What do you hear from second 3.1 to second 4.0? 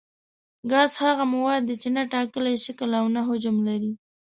نه حجم لري.